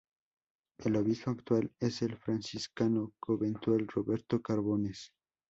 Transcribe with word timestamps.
El 0.79 0.95
obispo 0.95 1.29
actual 1.29 1.71
es 1.79 2.01
el 2.01 2.17
franciscano 2.17 3.13
conventual 3.19 3.85
Roberto 3.87 4.41
Carbones. 4.41 5.13